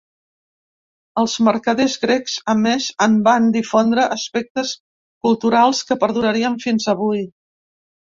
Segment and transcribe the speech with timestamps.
[1.23, 4.71] Els mercaders grecs, a més, en van difondre aspectes
[5.27, 7.23] culturals que perdurarien fins avui.